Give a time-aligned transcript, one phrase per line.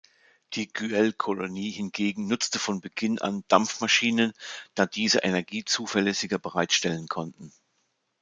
[0.53, 4.33] Die Güell-Kolonie hingegen nutzte von Beginn an Dampfmaschinen,
[4.73, 7.53] da diese Energie zuverlässiger bereitstellen konnten.